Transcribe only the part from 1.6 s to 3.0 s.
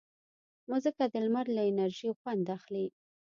انرژي ژوند اخلي.